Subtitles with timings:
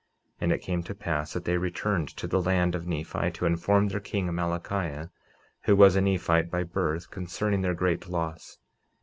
[0.39, 3.87] And it came to pass that they returned to the land of Nephi, to inform
[3.89, 5.11] their king, Amalickiah,
[5.65, 8.57] who was a Nephite by birth, concerning their great loss.